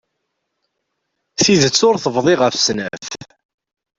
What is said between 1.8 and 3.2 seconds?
ur tebḍi ɣef snat.